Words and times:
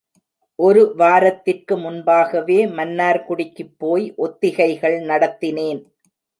ஒரு 0.59 0.93
வாரத்திற்கு 0.95 1.77
முன்பாகவே 1.77 2.65
மன்னார்குடிக்குப் 2.71 3.73
போய் 3.77 4.13
ஒத்திகைகள் 4.17 4.99
நடத்தினேன். 5.05 5.81